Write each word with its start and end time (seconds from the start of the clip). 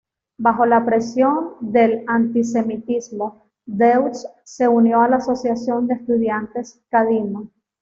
Bajo 0.39 0.65
la 0.65 0.83
presión 0.83 1.57
del 1.59 2.03
antisemitismo, 2.07 3.51
Deutsch 3.67 4.25
se 4.43 4.67
unió 4.67 4.99
a 5.01 5.07
la 5.07 5.17
asociación 5.17 5.85
de 5.85 5.93
estudiantes 5.93 6.81
"Kadima". 6.89 7.43